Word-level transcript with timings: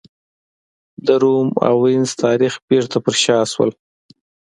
د 1.05 1.07
روم 1.23 1.49
او 1.67 1.75
وینز 1.83 2.11
تاریخ 2.23 2.53
بېرته 2.69 2.97
پر 3.03 3.15
شا 3.23 3.37
شول. 3.51 3.71